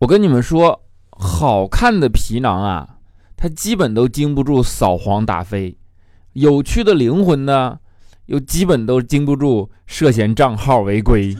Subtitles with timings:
[0.00, 2.98] 我跟你们说，好看的皮囊啊，
[3.34, 5.76] 它基本都经不住扫黄打非；
[6.34, 7.78] 有趣的灵魂呢，
[8.26, 11.34] 又基本都经不住涉嫌账号违规。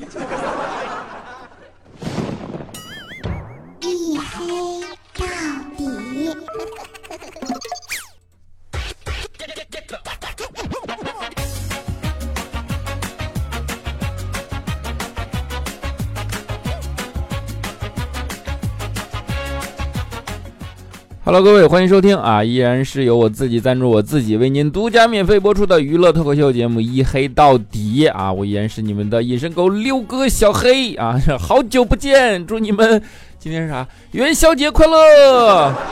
[21.26, 22.44] Hello，各位，欢迎收听啊！
[22.44, 28.32] 依然是由我自己赞助，我自己为您独家免费播出的娱乐脱口秀节目《一黑到底》啊！
[28.32, 31.20] 我依然是你们的隐身狗六哥小黑啊！
[31.36, 33.02] 好久不见，祝你们
[33.40, 33.84] 今天是啥？
[34.12, 35.74] 元宵节快乐！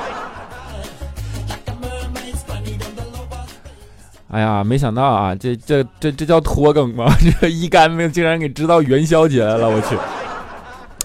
[4.31, 7.13] 哎呀，没想到啊，这这这这叫拖更吗？
[7.41, 9.97] 这一干命竟然给知道元宵节来了，我去！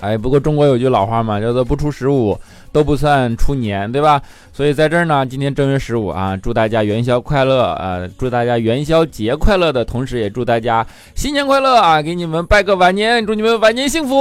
[0.01, 2.37] 哎，不过中国有句老话嘛，叫做不出十五。
[2.71, 4.21] 都不算出年，对吧？
[4.53, 11.99] 所以在这儿呢，今天正月十五啊，祝大家元宵快乐啊，祝大家元宵节快乐的同时，也祝大家新年快乐啊！
[11.99, 14.15] 给你们拜个晚年，祝你们晚年幸福。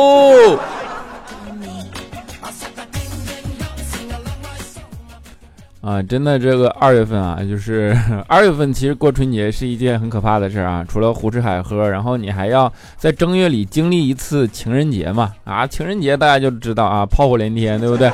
[5.89, 7.97] 啊，真的，这个二月份啊，就是
[8.28, 10.84] 二月份，其实过春节是一件很可怕的事儿啊。
[10.86, 15.33] 除了胡吃海喝，然后你还要在正月里经历一次情人节嘛？
[15.44, 18.12] 啊，情人节大家就知道啊，炮火连天，对不对？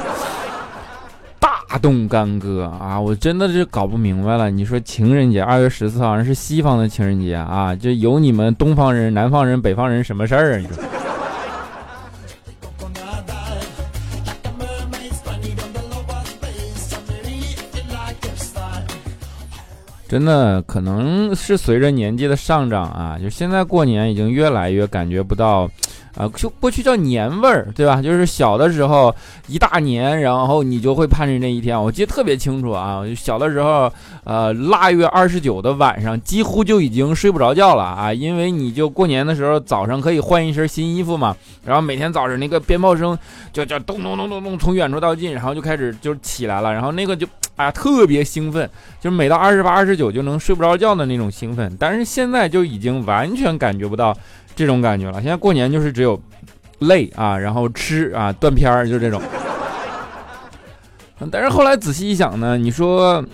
[1.40, 3.00] 大动干戈啊！
[3.00, 4.48] 我真的是搞不明白了。
[4.48, 7.74] 你说情人节二月十四号是西方的情人节啊？
[7.74, 10.58] 就有你们东方人、南方人、北方人什么事儿啊？
[10.58, 10.76] 你说？
[20.06, 25.68] 真的可能是随着年纪的上涨啊，就现在过年已经越来越感觉不到，
[26.16, 28.00] 啊，就过去叫年味儿，对吧？
[28.00, 29.14] 就是小的时候
[29.48, 31.80] 一大年，然后你就会盼着那一天。
[31.80, 33.92] 我记得特别清楚啊，小的时候，
[34.24, 43.18] 呃，腊月二十九的晚上，几乎就已经睡不着觉了啊，因为你就过年的时候早上可以换一身新衣服嘛，然后每天早上那个鞭炮声
[43.52, 47.26] 就就咚咚咚咚咚，从远处到近，然后就开始就起来了，然后那个就。
[47.56, 48.68] 哎呀，特别兴奋，
[49.00, 51.72] 就是每到二十八、二十九就能睡不着觉的那种兴奋。
[51.78, 54.12] 但是现在就已经完全感觉不到
[54.54, 55.20] 这种感觉了。
[55.20, 56.20] 现在过年就是只有
[56.80, 59.20] 累啊，然后吃啊，断片儿，就这种。
[61.30, 63.24] 但是后来仔细一想呢，你说，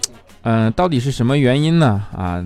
[0.43, 2.03] 嗯，到底是什么原因呢？
[2.17, 2.45] 啊，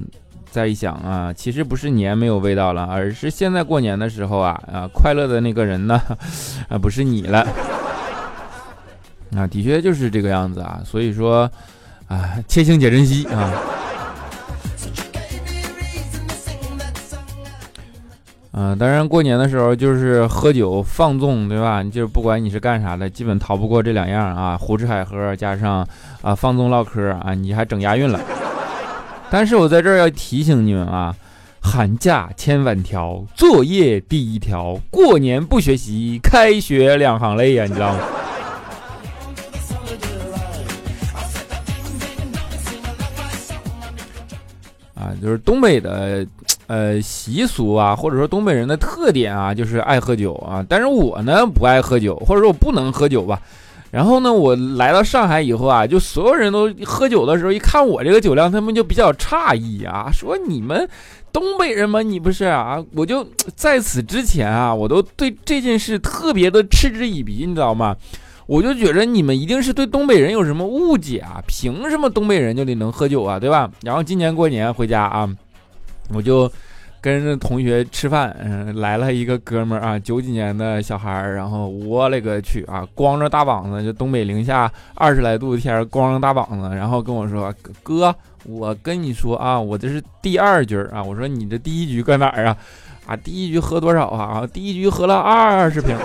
[0.51, 6.01] 再一想啊，其实不是年没有味道了，而是现在过年的时候啊啊，快乐的那个人呢，
[6.69, 7.47] 啊，不是你了。
[9.37, 11.51] 啊，的确就是这个样子啊，所以说，
[12.07, 13.53] 啊，且行且珍惜啊。
[18.57, 21.83] 嗯，当然过年的时候就是喝酒放纵，对吧？
[21.83, 25.85] 就是不管你是干啥的，基本逃不过这两样啊，胡吃海喝加上
[26.23, 28.21] 啊放纵唠嗑啊，你还整押韵了。
[29.29, 31.13] 但是我在这儿要提醒你们啊，
[31.61, 37.99] 寒假千万条，作业第一条，过年不学习，开学两行泪呀，你知道吗？
[44.95, 46.25] 啊就是东北的，
[46.67, 50.65] 呃，习俗啊，或者说东北人的特点啊，就是爱喝酒啊。
[50.69, 53.41] 但是我呢不爱喝酒，或者说我不能喝酒吧。
[53.91, 60.89] 然后呢，我来到上海以后啊，就所有人都喝酒的时候，一看我这个酒量，他们就比较诧异啊，说你们
[61.33, 62.03] 东北人吗？
[62.03, 62.83] 你不是啊？
[62.95, 67.95] 我就在此之前啊，我都对这件事特别的嗤之以鼻，你知道吗？
[68.47, 71.41] 我就觉得你们一定是对东北人有什么误解啊？
[71.47, 73.39] 凭什么东北人就得能喝酒啊？
[73.39, 73.71] 对吧？
[73.83, 75.29] 然后今年过年回家啊，
[76.13, 76.51] 我就
[77.01, 92.57] 跟着同学吃饭，嗯，来了一个哥们儿啊，九几年的小孩儿，然后我勒个去啊，光着大膀子，就东北零下二十来度的天，光着大膀子，然后跟我说：“哥，我跟你说啊，我这是第二局啊。”我说：“你这第一局搁哪儿啊？
[93.07, 94.41] 啊，第一局喝多少啊？
[94.41, 95.97] 啊，第一局喝了二十瓶。”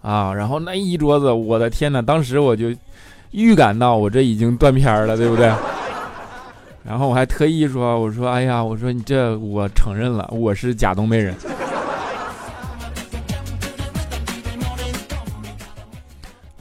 [0.00, 2.00] 啊，然后那一桌子，我的天哪！
[2.00, 2.72] 当时我就
[3.32, 5.52] 预感到我这已经断片了，对不对？
[6.88, 11.34] 然后我还特意说：“我说，哎呀，我说你这，我承认了，我是假东北人。”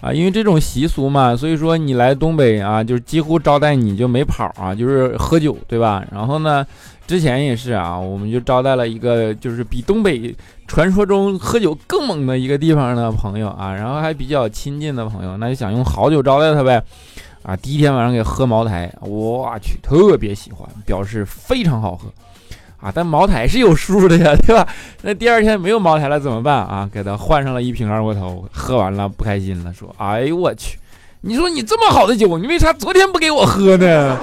[0.01, 6.03] 啊，因为这种习俗嘛，所以说你来东北啊，就是几乎招待你就没跑啊，就是喝酒，对吧？
[6.11, 6.67] 然后呢？
[7.07, 10.35] 之前也是啊，我们就招待了一个就是比东北
[10.67, 16.83] 传说中喝酒更猛的一个地方的朋友啊，然后还比较亲近的朋友，那就想用好酒招待他呗。
[17.47, 22.09] 啊，第一天晚上给喝茅台，我去，特别喜欢，表示非常好喝。
[22.81, 24.67] 啊，但茅台是有数的呀， 对吧？
[25.01, 26.89] 那第二天没有茅台了怎么办啊？
[26.91, 30.77] 给他换上了一瓶二锅头，喝完了不开心了，说：“哎呦我去，
[31.21, 34.17] 你说你这么好的酒，你为啥昨天不给我喝呢？”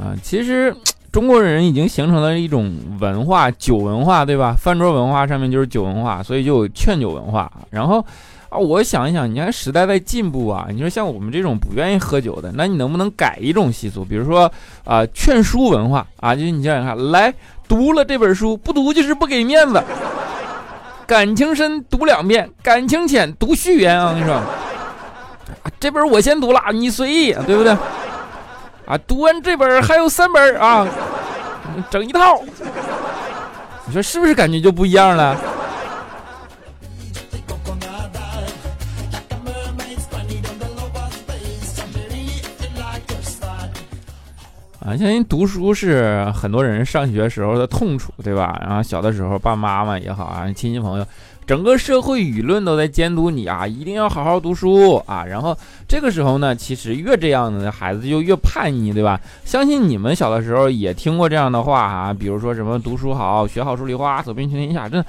[0.00, 0.74] 啊，其实。
[1.14, 4.52] 中国人已经形成了一种文化，酒文化，对吧？
[4.58, 7.48] 饭桌文化上面就是酒文化，所以就有劝酒文化。
[7.70, 8.04] 然后
[8.48, 14.04] 啊，我想一想，你看时代在进步啊，你说像我们这种不愿意喝酒的，那你能不能改一种习俗？
[14.04, 14.50] 比如说
[14.84, 17.32] 啊，劝书文化啊，就是你想想看，来
[17.68, 19.80] 读了这本书，不读就是不给面子。
[21.06, 24.42] 感情深读两遍，感情浅读序言啊，你说，
[25.78, 27.72] 这本我先读了，你随意，对不对？
[28.86, 30.86] 啊，读完这本还有三本啊，
[31.90, 32.40] 整一套，
[33.86, 35.36] 你说是不是感觉就不一样了？
[44.80, 48.60] 啊，相信读书是很多人上学时候的痛楚，对吧？
[48.60, 51.06] 然后小的时候，爸爸妈妈也好啊，亲戚朋友。
[51.46, 55.24] 整个社会舆论都在监督你啊，一定要好好读书啊。
[55.24, 55.56] 然后
[55.86, 59.20] 这个时候呢，其实越这样的孩子就越叛逆，对吧？
[59.44, 64.88] 相信你们小的时候也听过这样的话啊，比如说什么读书好，学好数理化，走遍全天下。
[64.88, 65.06] 真的，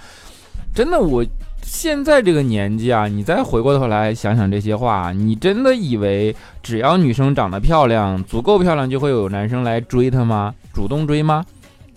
[0.73, 1.25] 真的，我
[1.63, 10.53] 现在这个年纪啊，你再回过头来想想这些话，你真的以为只要女生长得漂亮，足够漂亮，就会有男生来追她吗？
[10.73, 11.45] 主动追吗？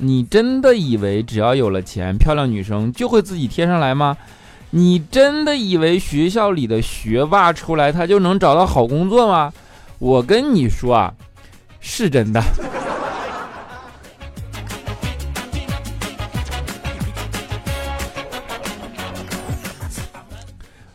[0.01, 4.17] 你真的以为只要有了钱，漂亮女生就会自己贴上来吗？
[4.71, 9.53] 你真的以为学校里的学霸出来，他就能找到好工作吗？
[9.99, 11.13] 我跟你说啊，
[11.81, 12.41] 是真的。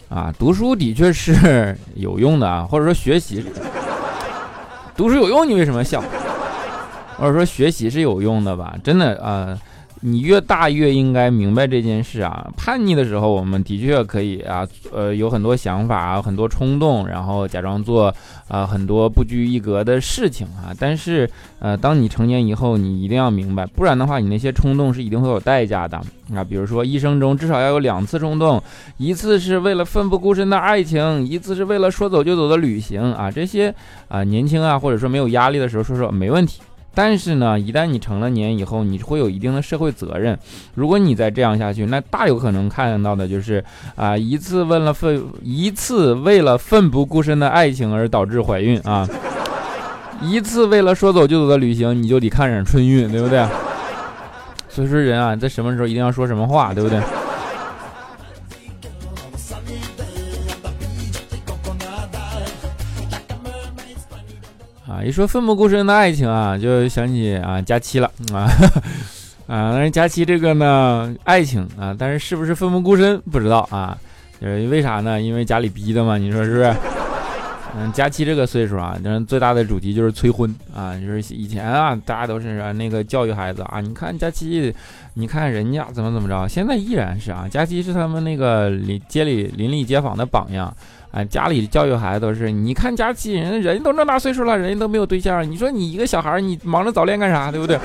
[0.08, 3.44] 啊，读书的确是有用的啊，或者说学习，
[4.96, 6.02] 读书有用，你为什么笑？
[7.24, 8.76] 或者说学习是有用的吧？
[8.84, 9.58] 真的啊，
[10.02, 12.52] 你越大越应该明白这件事啊。
[12.58, 18.14] 叛逆的时候，我们的确可以啊，呃，有很多想法，很多冲动，然后假装做
[18.50, 20.76] 啊很多不拘一格的事情啊。
[20.78, 21.30] 但是
[21.60, 25.98] 呃，当你成年以后，你一定要明白，不然的话，你那些冲动是一定会有代价的
[26.36, 26.44] 啊。
[26.44, 28.62] 比如说，一生中至少要有两次冲动，
[28.98, 33.32] 一次是为了奋不顾身的爱情，一次是为了说走就走的旅行啊。
[33.32, 33.74] 这些
[34.10, 36.60] 啊，年轻啊，或者说没有压力的时候说说没问题。
[36.96, 40.38] 但是呢，一旦你成了年以后，你会有一定的社会责任。
[40.76, 43.64] 如果你再这样下去，那大有可能看到的就是
[43.96, 49.08] 啊，一次为了奋一次为了奋不顾身的爱情而导致怀孕啊，
[50.22, 53.44] 一次为了说走就走的旅行，你就得看上春运，对不对？
[54.70, 57.00] 所以说人啊，在什么时候一定要说什么话，对不对？
[64.94, 68.46] 啊一说奋不顾身的爱情啊，就想起啊佳期了啊
[69.48, 69.72] 啊！
[69.74, 73.98] 但是佳期这个呢，爱情啊，但是是不是奋不顾身不知道啊？
[74.40, 75.20] 就是为啥呢？
[75.20, 76.74] 因为家里逼的嘛，你说是不是？
[77.76, 80.96] 嗯，佳期这个岁数啊，是最大的主题就是催婚啊。
[80.96, 84.74] 就是以前啊，大家都是那个教育孩子啊，你看佳期，
[85.16, 90.72] 你看人家怎么怎么着，现在依然是啊，佳期是他们那个邻街里邻里街坊的榜样。
[91.14, 97.80] 哎，家里教育孩子都是，你看佳琪，人人都那么大岁数了，人家都没有对象，你说你一个小孩，你忙着早恋干啥， 对不对？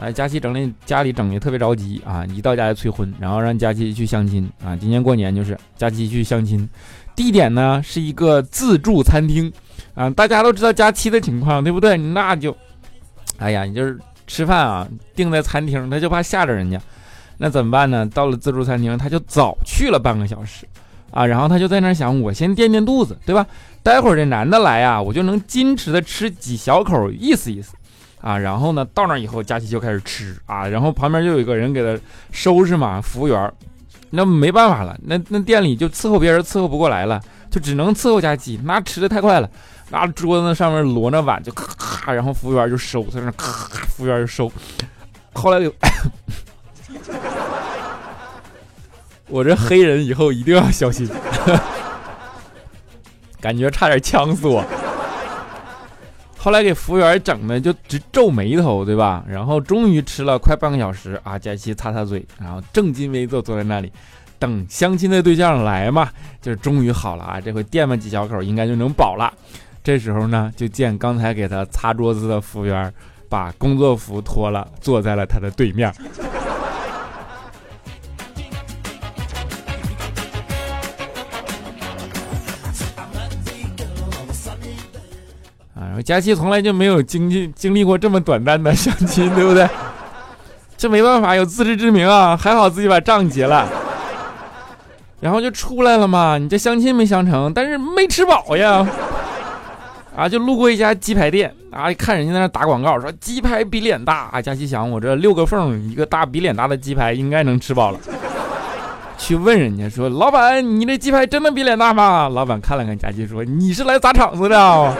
[0.00, 4.76] 哎，佳琪整的家里整的特别着急啊，一到家就催婚，然后让佳琪去相亲啊。
[4.76, 6.68] 今年过年就是佳琪去相亲，
[7.16, 9.52] 地点呢是一个自助餐厅
[9.94, 10.08] 啊。
[10.08, 11.96] 大家都知道佳琪的情况，对不对？
[11.96, 12.56] 那就，
[13.38, 16.80] 哎呀，你就是吃饭啊，定在餐厅，他就怕吓着人家，
[17.38, 18.08] 那怎么办呢？
[18.14, 20.64] 到了自助餐厅，他就早去了半个小时。
[21.14, 23.46] 啊，然后他就在那想，我先垫垫肚子，对吧？
[23.84, 27.76] 待会儿这男的来啊，我就能矜持的吃几小口，意思意思。
[28.20, 32.02] 啊，然后呢，到那以后，佳琪就开始吃啊，然后旁边就有一个人给他
[32.32, 33.52] 收拾嘛，服务员。
[34.10, 38.58] 那没办法了，那那店里就伺候别人伺候不过来了，就只能伺候佳琪。
[38.64, 39.48] 那吃的太快了，
[39.90, 44.50] 那桌子那上面摞着碗就咔咔，然后服务员就收，在那咔咔，服务员就收。
[45.32, 45.72] 后来就。
[49.28, 51.08] 我这黑人以后一定要小心，
[53.40, 54.64] 感觉差点呛死我。
[56.36, 59.24] 后来给服务员整的就直皱眉头，对吧？
[59.26, 63.90] 然后终于吃了快半个小时啊，佳琪擦擦嘴，然后正襟危坐坐在那里，
[64.38, 66.10] 等相亲的对象来嘛，
[66.42, 69.32] 就是终于好了啊，这回垫吧几小口应该就能饱了。
[69.82, 72.92] 这时候呢，就见刚才给他擦桌子的服务员
[73.30, 75.90] 把工作服脱了，坐在了他的对面。
[85.86, 89.68] 然后佳琪从来就没有经历经历过这么短暂的相亲， 对不对？
[90.76, 93.66] 这没办法，有自知之明啊，还好自己把账结了，
[95.20, 96.36] 然后就出来了嘛。
[96.36, 98.86] 你这相亲没相成，但是没吃饱呀。
[100.16, 104.42] 啊，就路过一家鸡排店啊，看人家在那打广告，说鸡排比脸大啊。
[104.42, 107.98] 佳琪想，我这六个缝一个大比脸大的鸡排，应该能吃饱了。
[109.16, 112.28] 去问人家说，老板，你这鸡排真的比脸大吗？
[112.28, 114.94] 老板看了看佳琪，说，你是来砸场子的，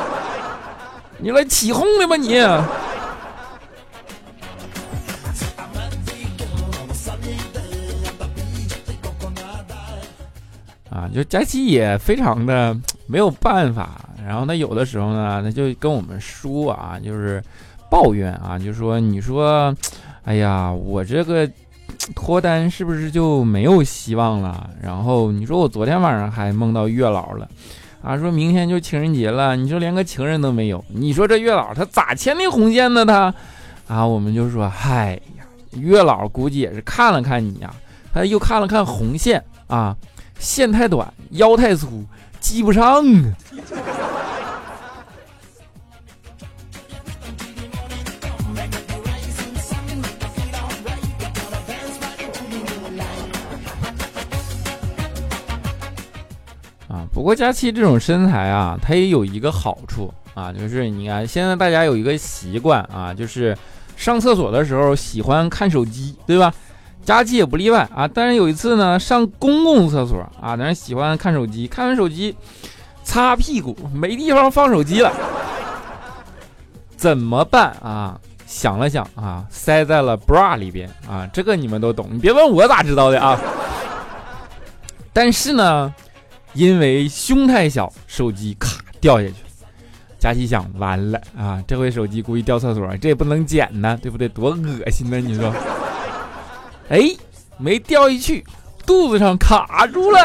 [1.24, 2.38] 你来起哄的吧你？
[10.90, 12.76] 啊，就佳琪也非常的
[13.06, 13.98] 没有办法。
[14.22, 17.42] 然后他有的时候呢，他就跟我们说啊，就是
[17.88, 19.74] 抱怨啊，就说你说，
[20.24, 21.50] 哎呀，我这个
[22.14, 24.68] 脱单是不是就没有希望了？
[24.82, 27.48] 然后你说我昨天晚上还梦到月老了，
[28.04, 33.34] 啊，说明天就情人节了，你说连个情人都没有，你说这月老他咋牵那红线呢他？
[33.88, 37.74] 啊，我们就说，嗨呀，月老估计也是看了看你呀，
[38.12, 39.96] 他又看了看红线啊，
[40.38, 42.04] 线太短，腰太粗，
[42.40, 43.34] 系不上啊。
[57.14, 63.56] 不过佳期这种身材啊，它也有一个好处啊，就是你看现在大家有一个习惯啊，就是
[63.96, 66.52] 上厕所的时候喜欢看手机，对吧？
[67.04, 68.08] 佳期也不例外啊。
[68.12, 72.34] 但是有一次呢，上公共厕所啊，但是喜欢看手机，看完手机
[73.04, 75.12] 擦屁股没地方放手机了，
[76.96, 78.18] 怎么办啊？
[78.44, 83.38] 想了想啊，塞在了 bra 里边啊，这个你们都懂，你别问我咋知道的啊。
[85.12, 85.94] 但是呢。
[86.54, 89.34] 因为胸太小，手机咔掉下去。
[90.18, 91.62] 佳琪想，完了啊！
[91.68, 94.26] 这回手机估计掉厕所，这也不能捡呢，对不对？
[94.26, 95.20] 多恶心呢！
[95.20, 95.52] 你说？
[96.88, 97.14] 哎，
[97.58, 98.42] 没掉下去，
[98.86, 100.20] 肚子上卡住了。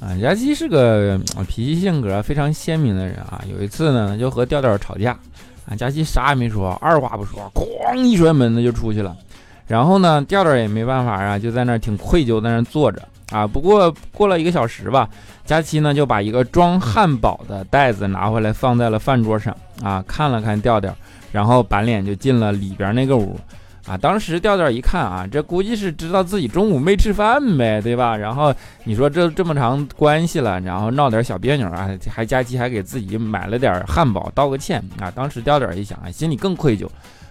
[0.00, 3.44] 啊，佳琪是个脾气性格非常鲜明的人啊。
[3.50, 5.18] 有一次呢，就和调调吵架。
[5.66, 9.16] 啊，佳琪啥也没说，二话不说，哐一摔门子就出去了。
[9.66, 13.46] 然后呢，调调也没办法啊，就在那儿挺愧疚，在那儿坐着啊。
[13.46, 15.08] 不过过了一个小时吧，
[15.46, 20.94] 佳琪呢就把一个装汉堡的袋子拿回来，放在了饭桌上啊，看了看调调，
[21.32, 23.38] 然后板脸就进了里边那个屋。
[23.86, 28.16] 啊，当时调调一看啊，这估计是知道自己中午没吃饭呗，对吧？
[28.16, 35.10] 然后你说这这么长关系了，然后闹点小别扭啊，还佳琪还给自己买了点汉堡道个歉啊。
[35.10, 36.88] 当时调调一想啊，心里更愧疚，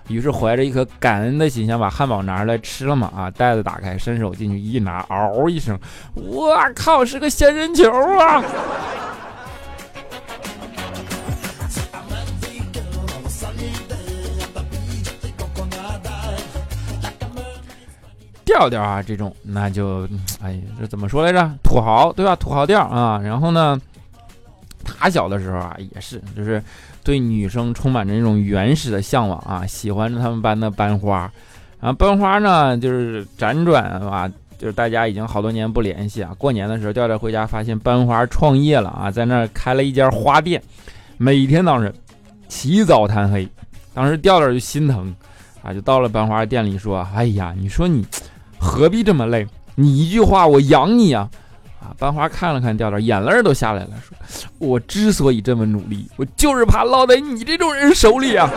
[0.10, 3.12] 于是怀着一颗感恩的心，想把汉堡拿出来吃了嘛。
[3.16, 5.76] 啊，袋子打开，伸手进去一拿，嗷一声，
[6.14, 8.44] 我靠，是个仙人球啊！
[18.54, 20.08] 调调啊，这种那就，
[20.40, 21.50] 哎呀，这怎么说来着？
[21.64, 22.36] 土豪对吧？
[22.36, 23.20] 土豪调啊。
[23.24, 23.80] 然后呢，
[24.84, 26.64] 他小的时候啊，也是，就是
[27.04, 31.32] 对女生充满着那种原始的向往啊，喜欢着他们班的班花。
[31.80, 36.34] 然后班花呢，就是辗转啊，就是大家已经好多年不联系啊。
[36.38, 40.62] 过年的时候，调调回家发现班花创业了啊，在那儿开了一家花店，
[41.18, 41.92] 每天早上
[42.48, 43.48] 起早贪黑。
[43.94, 45.14] 当时调调就心疼
[45.62, 48.06] 啊，就到了班花店里说：“哎呀，你说你。”
[48.63, 49.46] 何必这么累？
[49.75, 51.29] 你一句话，我养你啊！
[51.82, 53.89] 啊，班花看了看调调，眼泪都下来了，
[54.27, 58.50] 说：“我之所以这么努力，我就是怕落在你这种人手里啊。”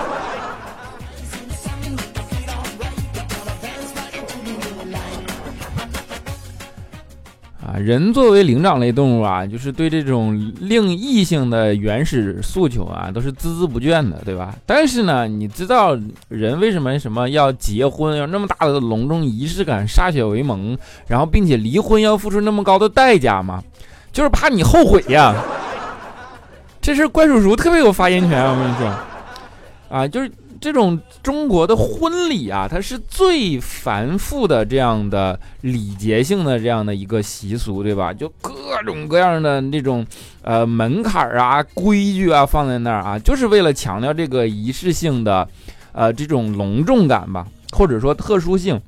[7.79, 14.55] 人作为灵长类动物啊，就是对这种另异性的原始诉求啊，都是孜孜不倦的，对吧？
[14.65, 15.97] 但是呢，你知道
[16.29, 23.63] 人为什么什么要结婚，要那么大的隆重仪式感，歃血为盟，然后并且离婚要付出那么高的代价吗？
[24.13, 25.35] 就是怕你后悔呀。
[26.81, 28.95] 这事怪叔叔特别有发言权，我跟你说，
[29.89, 30.31] 啊，就是。
[30.61, 38.13] 这种中国的婚礼啊，它是最繁复的这样的礼节性的这样的一个习俗，对吧？
[38.13, 40.07] 就各种各样的那种
[40.43, 45.47] 呃门槛啊、规矩啊放在那儿啊，就是为了强调这个仪式性的
[45.93, 48.81] 呃这种隆重感吧，或者说特殊性。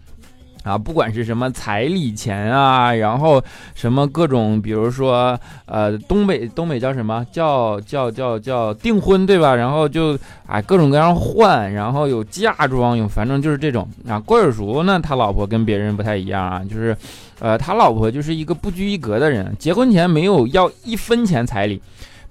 [0.64, 3.42] 啊，不管是什么彩礼钱啊，然后
[3.74, 9.54] 什么各种，比如说呃，东北东北叫什么叫叫叫叫订婚对吧？
[9.54, 14.18] 然后就啊各种各样换，然后有嫁妆，有反正就是这种啊。
[14.20, 16.96] 怪叔叔呢，他老婆跟别人不太一样啊，就是
[17.38, 21.80] 呃他老婆就是一个不拘一格的人，结婚前没有要一分钱彩礼，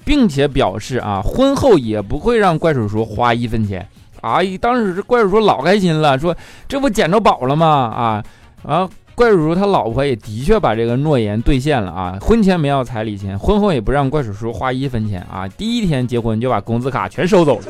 [0.06, 3.88] 并且表示啊婚后也不会让怪叔叔花一分钱。
[4.22, 4.40] 啊！
[4.60, 6.36] 当时这怪叔叔老开心了，说
[6.68, 7.68] 这不捡着宝了吗？
[7.68, 8.24] 啊！
[8.64, 8.90] 啊！
[9.16, 12.18] 怪叔叔他老婆也的确把这个诺言兑现了啊！
[12.22, 15.48] 婚前没要彩礼钱，婚后也不让怪叔叔花一分钱啊！
[15.48, 17.66] 第一天结婚就把工资卡全收走了。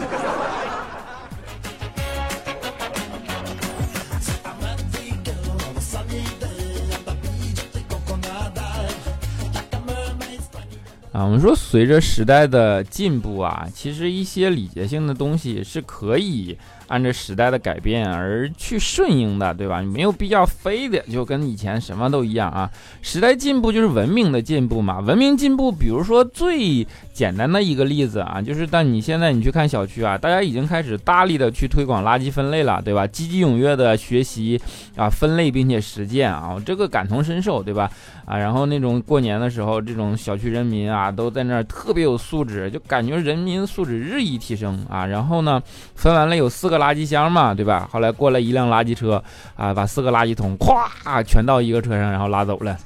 [11.17, 16.55] 啊，我们说随着时代的进步啊，其实一些礼节性的东西是可以。
[16.87, 19.81] 按照时代的改变而去顺应的，对吧？
[19.81, 22.69] 你没有必要非得就跟以前什么都一样啊。
[23.01, 24.99] 时代进步就是文明的进步嘛。
[24.99, 33.05] 文明进步，比如说最简单的一个例子啊，就是当你现在你去看小区啊，大家已经开始大力的去推广垃圾分类了，对吧？
[33.05, 34.59] 积极踊跃的学习
[34.95, 37.89] 啊，分类并且实践啊，这个感同身受，对吧？
[38.25, 45.05] 啊，然后那种过年的时候，这种小区人民啊，都在那儿特别有素质，就感觉人民素质日益提升啊。
[45.05, 45.61] 然后呢，
[45.95, 47.87] 分完了有四个垃圾箱嘛，对吧？
[47.91, 49.23] 后来过来一辆垃圾车
[49.55, 52.77] 啊，把四个垃圾桶咵全到一个车上，然后拉走了。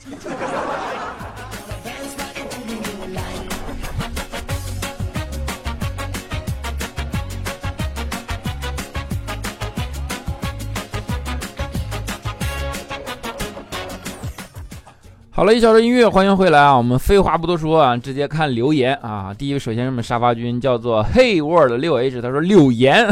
[15.33, 16.77] 好了，一小时音乐，欢迎回来啊！
[16.77, 19.33] 我们废话不多说啊，直接看留言啊。
[19.35, 23.07] 第一个，首先是我们沙发君，叫做 Hey World 六 H，他说柳岩，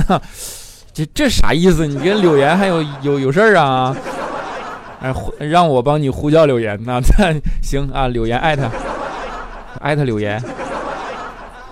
[1.00, 1.88] 这这啥意思？
[1.88, 3.96] 你跟柳岩还有有有事儿啊？
[5.00, 7.00] 哎，让我帮你呼叫柳岩呐？
[7.63, 8.70] 行啊，柳岩艾特
[9.79, 10.44] 艾特柳岩。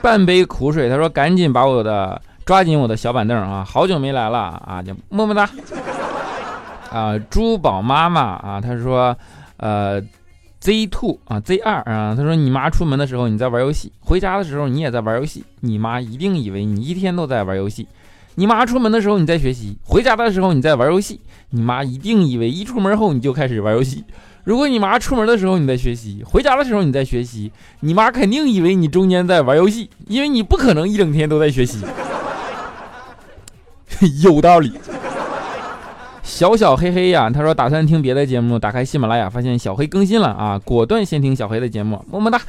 [0.02, 5.50] 半杯苦水，他说赶紧把我的抓紧我的小板凳啊，好久没来了啊，就么么哒。
[6.90, 9.14] 啊，珠宝妈妈啊，他说
[9.58, 10.02] 呃。
[10.60, 17.88] Z two 啊，Z 二啊，他说你妈出门的时候你在玩游戏，回家的时候你也在玩游戏，你妈一定以为你一天都在玩游戏。
[18.40, 21.20] 你妈出门的时候你在学习，回家的时候你在玩游戏，
[21.50, 24.04] 你妈一定以为一出门后你就开始玩游戏。
[24.44, 31.80] 如果你妈出门的时候你在学习，回家的时候你在学习，你妈肯定以为你中间在玩游戏，因为你不可能一整天都在学习。
[34.22, 34.72] 有道理。
[36.22, 42.40] 小小黑黑呀，他说打算听别的节目，打开喜马拉雅发现小黑更新了啊，果断先听小黑的节目，么么哒。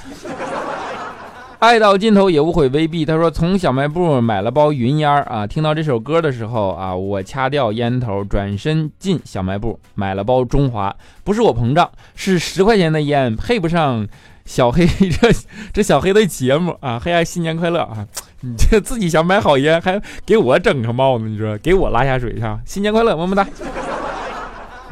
[1.59, 10.94] 爱到尽头也无悔未必，他说从小卖部买了包云烟啊，听到这首歌的时候啊，我掐掉烟头，转身进小卖部买了包中华，
[11.25, 14.07] 不是我膨胀，是十块钱的烟配不上
[14.44, 15.33] 小黑这
[15.73, 18.07] 这小黑的节目啊，黑暗新年快乐啊。
[18.42, 22.42] 你这自己想买好烟，还给我整个帽子，你说给我拉下水去？
[22.64, 23.44] 新年快乐，么么哒！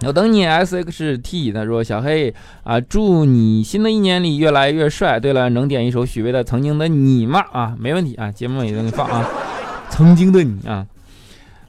[0.02, 1.52] 我等你 S X T。
[1.52, 5.18] 他说：“小黑啊，祝你新的一年里越来越帅。
[5.18, 7.44] 对了，能点一首许巍的《曾经的你》吗？
[7.52, 9.28] 啊，没问题啊，节目也给你放啊，
[9.92, 10.86] 《曾经的你》啊。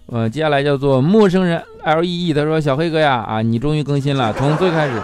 [0.08, 2.34] 呃，接下来叫做陌生人 L E E。
[2.34, 5.02] 他说：小黑哥呀，啊，你终于更新了，从最开始。”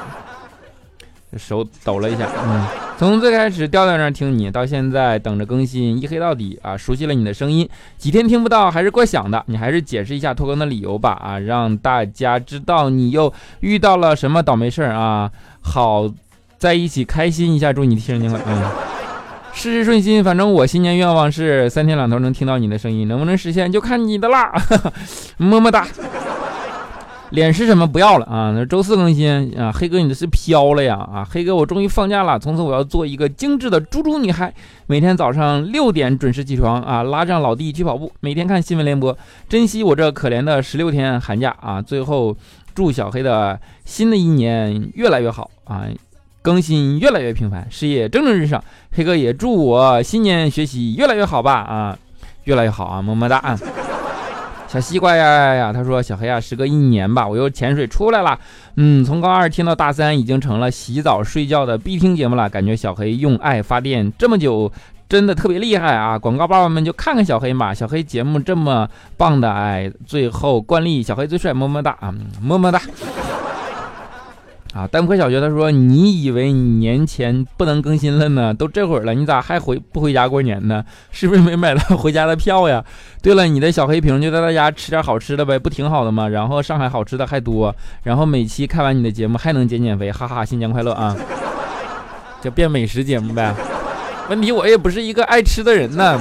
[1.35, 2.63] 手抖了一下，嗯，
[3.03, 15.29] 从最开始调调那听你，到现在等着更新一黑到底啊，熟悉了你的声音，几天听不到还是怪响的，你还是解释一下拖更的理由吧啊，让大家知道你又遇到了什么倒霉事儿啊，
[15.61, 16.09] 好
[16.57, 18.63] 在一起开心一下，祝你听听了，嗯，
[19.53, 24.49] 事事顺心，反正我新年愿望是三天两头能听到你的声音，能不能实现就看你的啦，
[25.37, 25.85] 么么哒。
[27.33, 27.87] 脸是什么？
[27.87, 28.53] 不要了啊！
[28.55, 31.27] 那周四更新啊，黑哥你这是飘了呀啊！
[31.27, 34.53] 黑哥我终于放假了，从此我要做一个精致的猪猪女孩，
[34.85, 39.17] 每天早上六点准时起床啊，拉上老弟去跑步，每天看新闻联播，
[39.49, 41.81] 珍惜我这可怜的十六天寒假啊！
[41.81, 42.37] 最后
[42.75, 45.87] 祝小黑的新的一年越来越好啊，
[46.43, 48.63] 更新越来越频繁，事业蒸蒸日上。
[48.91, 51.97] 黑哥也祝我新年学习越来越好吧啊，
[52.43, 53.59] 越来越好啊，么么哒啊。
[54.73, 55.71] 小西瓜呀呀呀！
[55.71, 58.39] 他说：“小黑啊，时隔一年吧，我又潜水出来了。
[58.75, 62.49] 嗯，从高二听到大三，已经成了洗澡睡觉的必听节目了。
[62.49, 64.71] 感觉小黑用爱发电这么久，
[65.07, 66.17] 真的特别厉害啊！
[66.17, 69.91] 广告爸爸们就看看小黑嘛，小黑节目这么棒的哎。
[70.07, 72.81] 最后惯例，小黑最帅，么么哒啊，么么哒。
[74.73, 78.51] 啊，丹坡小学他说：“你以为你年前不能更新了呢？
[78.51, 80.83] 都这会儿了，你咋还回不回家过年呢？
[81.11, 82.83] 是不是没买到 回家的票呀？
[83.21, 86.27] 对了，你的小黑瓶就在大家吃点好吃的呗，不挺好的吗？
[86.27, 91.15] 然后上海好吃的还多，然后每期看完你的节目还能减减肥，哈哈，新年快乐啊！
[92.41, 93.53] 就变美食节目呗。
[94.27, 96.19] 问题我也不是一个爱吃的人呢。”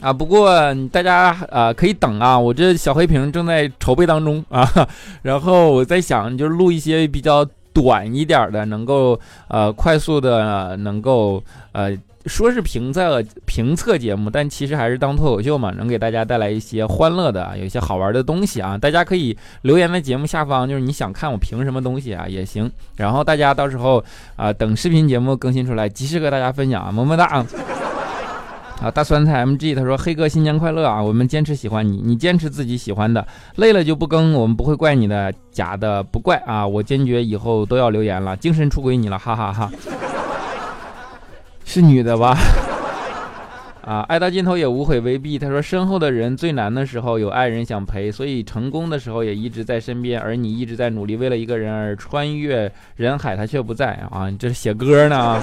[0.00, 0.48] 啊，不过
[0.92, 4.66] 大家啊可以等啊，我这小黑屏正在筹备当中 啊，
[5.22, 24.04] 然后我在想，就是录一些比较短一点的，能够呃快速的能够呃说是评测评测节目，但其实还是当脱口秀嘛，能给大家带来一些欢乐的，有一些好玩的东西啊，大家可以留言在节目下方，就是你想看我评什么东西啊也行，然后大家到时候
[24.36, 27.46] 啊等视频节目更新出来，及时和大家分享啊，么么哒啊。
[28.80, 31.02] 啊，大酸菜 MG 他说：“黑哥新年快乐啊！
[31.02, 36.64] 我们坚持喜欢你，你坚持自己喜欢的，累了就不更，我们不会怪你的，假的不怪啊！
[36.64, 39.68] 我坚决以后都要留言了，精神出轨你了，哈哈哈！
[41.64, 42.38] 是女的吧？
[43.84, 45.36] 啊，爱到尽头也无悔未必。
[45.40, 54.30] 他说：身后的人最难的时候有爱人想陪，所以成功的时候也一直在身边，而你一直在努力为了一个人而穿越人海，他却不在啊！
[54.30, 55.42] 你这是写歌呢啊？”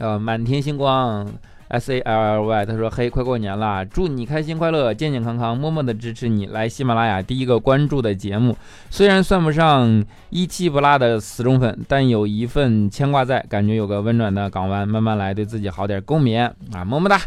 [0.00, 1.26] 呃，满天星光
[1.68, 6.46] ，S A L L Y，他说：“嘿，快过年了，祝你开心快乐，健健康康，默默的支持你。
[6.46, 8.56] 来喜马拉雅第一个关注的节目，
[8.88, 17.20] 虽然算不上一气不落的死忠粉，但有一份牵挂在，感觉有个温暖的港湾，慢慢来，对自己好点，共勉啊，么么哒。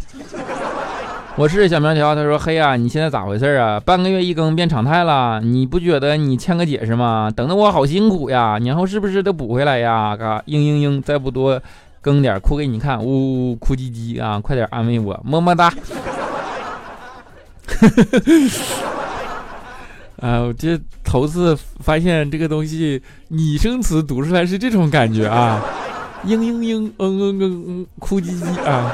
[1.35, 3.79] 我是小苗条，他说：嘿呀，你现在咋回事啊？
[3.79, 7.31] 半个月一更变常态了，你不觉得你欠个解释吗？
[7.35, 10.17] 等的我好辛苦呀，年后是不是得补回来呀？
[10.17, 11.61] 嘎，嘤嘤嘤，再不多。”
[12.03, 14.37] 更点哭给你看，呜呜呜哭唧唧啊！
[14.41, 15.73] 快点安慰我，么么哒。
[20.19, 25.63] 啊，我这头次发现这个东西拟声词读出来是这种感觉啊！
[26.25, 28.93] 嘤嘤嘤，嗯嗯嗯嗯，哭唧唧啊！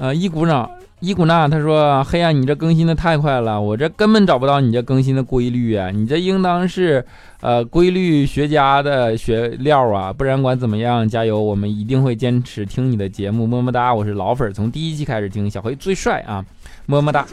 [0.00, 0.68] 啊，一鼓掌。
[1.02, 5.90] 伊古娜他说：“黑暗，你这更新的太快了，我这根本找不到你这更新的规律啊！
[5.90, 7.04] 你这应当是，
[7.40, 10.12] 呃，规律学家的学料啊！
[10.12, 13.92] 不然管怎么样，加油，我们一定会坚持听你的节目，么么哒！
[13.92, 16.44] 我是老粉，从第一期开始听，小黑最帅啊，
[16.86, 17.26] 么么哒！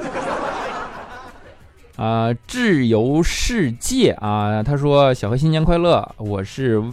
[1.96, 6.84] 啊，自由世界啊，他说小黑新年快乐，我是。”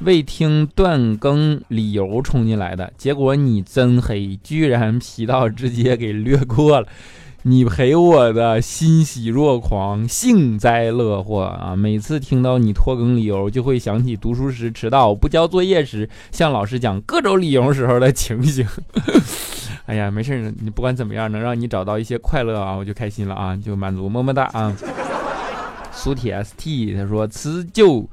[0.00, 6.86] 未听断更理由冲进来的结果，你真黑，居然皮到直接给略过了。
[7.42, 11.76] 你陪我的欣喜若狂，幸灾乐祸啊！
[11.76, 18.66] 每次听到你拖更理由，就会想起读书时迟到、不交作业时向老师讲各种理由时候的情形。
[19.86, 24.76] 哎呀，没事，你不管怎么样，能让你找到一些快乐啊，我就开心了啊，就满足，么么哒啊！
[25.92, 28.06] 苏铁 ST 他说辞旧。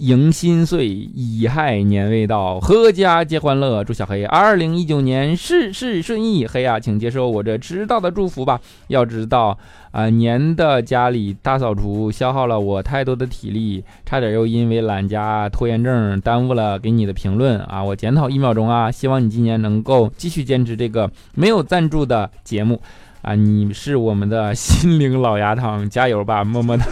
[0.00, 3.84] 迎新岁，乙亥年未到，阖家皆欢乐。
[3.84, 6.46] 祝小黑二零一九年事事顺意。
[6.46, 8.60] 黑啊，请接受我这迟到的祝福吧。
[8.88, 9.56] 要知道
[9.92, 17.82] 啊，年的家里大扫除消耗了我太多的体力，差点又因为懒家拖延症耽误了给你的评论啊。
[17.82, 22.80] 我检讨一秒钟啊，希望你今年能够继续坚持这个没有赞助的节目
[23.22, 23.36] 啊。
[23.36, 26.84] 你是我们的心灵老牙汤，加油吧，么么哒。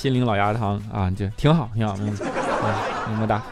[0.00, 2.06] 心灵老鸭汤啊，就挺好，挺好，嗯，
[3.12, 3.42] 么么哒，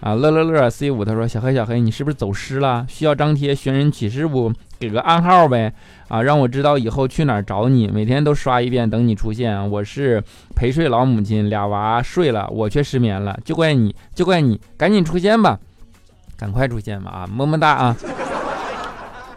[0.00, 2.84] 啊，乐乐乐 C 五他说小黑小黑，你是不是走失了？
[2.88, 4.52] 需要张贴寻人启事不？
[4.80, 5.72] 给个暗号呗，
[6.08, 9.70] 啊，让我知道以后去哪儿找你，每天都刷一遍，等你出现。
[9.70, 10.20] 我是
[10.56, 15.56] 陪睡老母亲，俩娃睡了，我却失眠了，就怪你，就怪你，赶紧出现吧，
[16.36, 17.96] 赶快出现吧，啊，么么哒啊。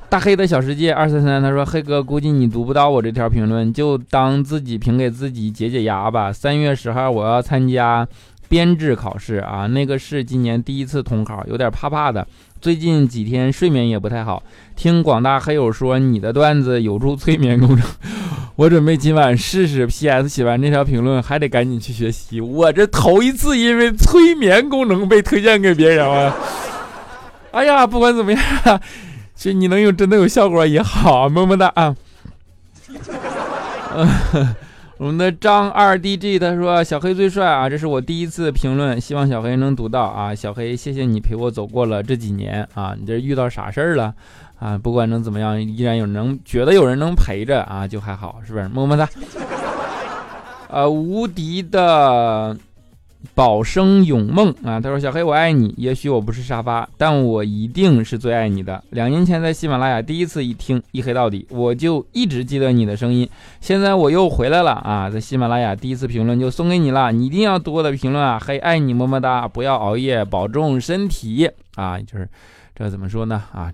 [0.08, 6.32] 大黑的小世界二三三，他说：“黑哥，估计你读不到我这条评论，就当自己评给自己解解压吧。
[6.32, 8.08] 三月十号我要参加
[8.48, 12.26] 编制考试啊，那个是今年第一次统考，有点怕怕的。
[12.62, 14.41] 最近几天睡眠也不太好。
[14.76, 17.82] 听广大黑友说你的段子有助催眠功能，
[18.56, 19.86] 我准备今晚试试。
[19.86, 20.30] P.S.
[20.30, 26.34] 写完这条评论还得赶紧去学习，我这头一次因为催眠功能被推荐给别人啊！
[27.52, 28.41] 哎呀，不管怎么样。”
[29.36, 31.95] 其实你能有真的有效果也好，么么哒啊！
[34.98, 40.34] 我们的张二 DG 他说小黑最帅啊，这是我第一次评论，希望小黑能读到啊。
[40.34, 44.13] 小黑，谢谢你陪我走过了这几年啊，你这遇到啥事儿了
[44.58, 44.78] 啊？
[44.78, 48.69] 不管能怎么样，依然有能觉得有人能陪着啊，就还好，是不是？
[48.69, 49.08] 么么哒。
[50.69, 52.56] 呃，无敌的。
[53.34, 55.74] 宝生永梦啊，他说：“小黑，我爱你。
[55.78, 58.84] 也许我不是沙发，但我一定是最爱你的。
[58.92, 63.28] 两年前在喜马拉雅第一次一听一黑到底，我就一直记得你的声音。
[63.60, 68.40] 现在我又回来了啊，在喜马拉雅第一次评论就送给你了，你一定要多的评论啊！
[68.40, 72.00] 黑爱你么么哒，不要熬夜，保重身体啊！
[72.00, 72.30] 就是
[72.76, 73.72] 这怎么说呢啊？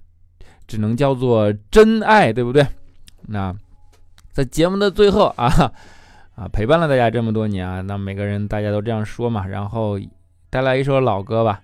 [0.68, 2.66] 只能叫做真爱，对不对？
[3.28, 3.54] 那
[4.32, 5.72] 在节目的最后啊。”
[6.36, 10.00] 啊，陪伴了大家这么多年啊，那每个人大家都这样说嘛，然后
[10.50, 11.62] 带来一首老歌吧。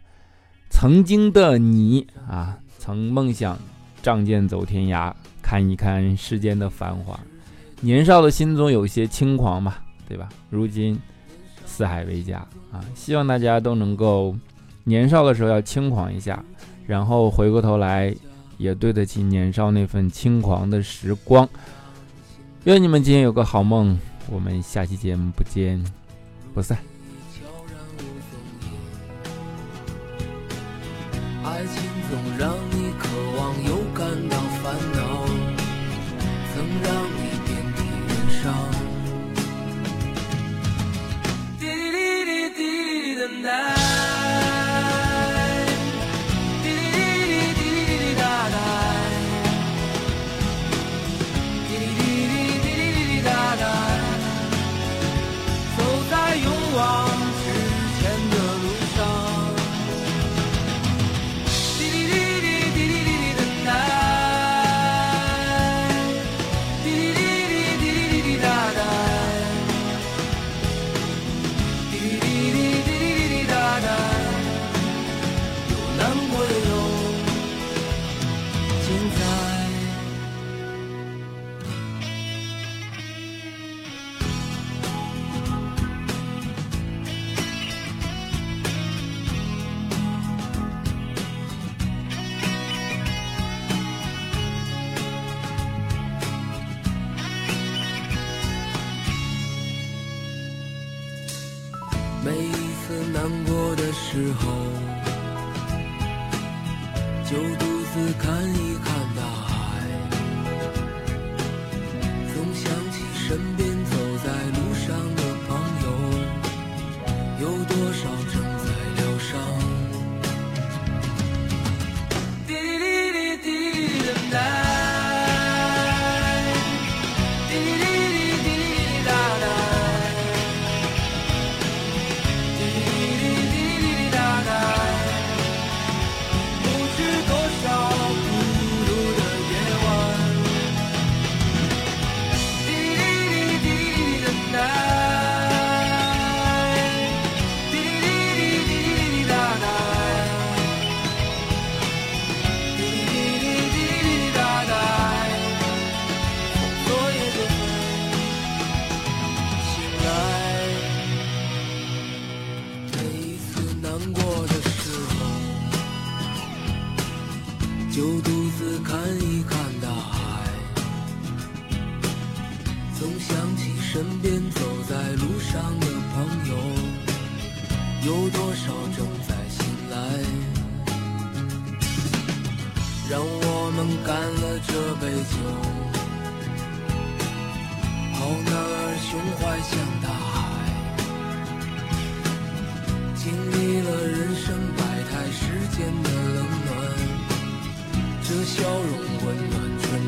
[0.69, 3.58] 曾经的你啊，曾梦想
[4.01, 7.17] 仗剑走天涯，看一看世间的繁华。
[7.80, 9.75] 年少的心中有些轻狂嘛，
[10.08, 10.27] 对吧？
[10.49, 10.99] 如今
[11.65, 14.36] 四海为家啊，希望大家都能够
[14.84, 16.43] 年少的时候要轻狂一下，
[16.86, 18.13] 然后回过头来
[18.58, 21.47] 也对得起年少那份轻狂的时光。
[22.65, 23.97] 愿你们今天有个好梦。
[24.29, 25.83] 我们下期节目不见
[26.53, 26.77] 不散。
[31.43, 33.77] 爱情总让你渴望又